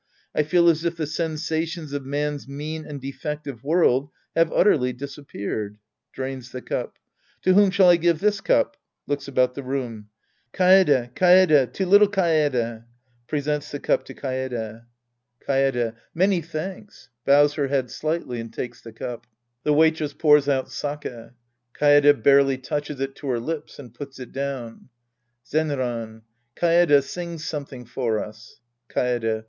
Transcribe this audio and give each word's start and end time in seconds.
I 0.33 0.41
feel 0.41 0.67
as 0.67 0.83
if 0.83 0.97
the 0.97 1.05
sensations 1.05 1.93
of 1.93 2.07
man's 2.07 2.47
mean 2.47 2.87
and 2.87 2.99
defective 2.99 3.63
world 3.63 4.09
have 4.35 4.51
utterly 4.51 4.93
disappeared. 4.93 5.77
{Drains 6.11 6.51
the 6.51 6.59
cup.) 6.63 6.97
To 7.43 7.53
whom 7.53 7.69
shall 7.69 7.87
I 7.89 7.97
give 7.97 8.17
this 8.19 8.41
cup? 8.41 8.77
{Looks 9.05 9.27
about 9.27 9.53
the 9.53 9.61
room.) 9.61 10.09
Kae'He, 10.53 11.13
Kaede. 11.13 11.71
To 11.71 11.85
little 11.85 12.07
Kaede. 12.07 12.83
{Presents 13.27 13.69
the 13.69 13.79
cup 13.79 14.03
to 14.05 14.15
Kaedf,) 14.15 14.17
Sc. 14.17 14.23
I 14.27 14.49
The 14.49 14.85
Priest 15.45 15.49
and 15.51 15.69
His 15.69 15.71
Disciples 15.71 15.75
99 15.75 15.93
Kaede. 15.93 15.95
Many 16.15 16.41
thanks. 16.41 17.09
{Bmvs 17.27 17.55
her 17.57 17.67
head 17.67 17.91
slightly 17.91 18.39
and 18.39 18.51
takes 18.51 18.81
the 18.81 18.91
cup.) 18.93 19.27
{The 19.61 19.73
Waitress 19.73 20.13
pours 20.13 20.49
out 20.49 20.71
sake. 20.71 21.13
Kaede 21.79 22.23
barely 22.23 22.57
touches 22.57 22.99
it 22.99 23.13
to 23.17 23.27
her 23.27 23.39
lips 23.39 23.77
and 23.77 23.93
puts 23.93 24.19
it 24.19 24.31
down!) 24.31 24.89
Zenran. 25.47 26.23
Kaede, 26.55 27.03
sing 27.03 27.37
something 27.37 27.85
for 27.85 28.17
us. 28.17 28.59
Kaede. 28.89 29.39